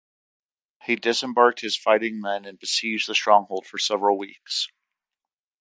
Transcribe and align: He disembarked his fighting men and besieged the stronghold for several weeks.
He 0.83 0.95
disembarked 0.95 1.61
his 1.61 1.77
fighting 1.77 2.19
men 2.19 2.43
and 2.45 2.57
besieged 2.57 3.07
the 3.07 3.13
stronghold 3.13 3.67
for 3.67 3.77
several 3.77 4.17
weeks. 4.17 4.67